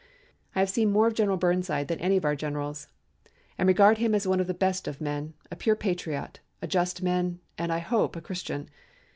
"I 0.55 0.59
have 0.61 0.69
seen 0.71 0.89
more 0.89 1.05
of 1.05 1.13
General 1.13 1.37
Burnside 1.37 1.87
than 1.87 1.99
any 1.99 2.17
of 2.17 2.25
our 2.25 2.35
generals, 2.35 2.87
and 3.55 3.67
I 3.67 3.69
regard 3.69 3.99
him 3.99 4.15
as 4.15 4.27
one 4.27 4.39
of 4.39 4.47
the 4.47 4.53
best 4.55 4.87
of 4.87 4.99
men, 4.99 5.35
a 5.51 5.55
pure 5.55 5.75
patriot, 5.75 6.39
a 6.59 6.65
just 6.65 7.03
man, 7.03 7.39
and, 7.55 7.71
I 7.71 7.77
hope, 7.77 8.15
a 8.15 8.21
Christian. 8.21 8.67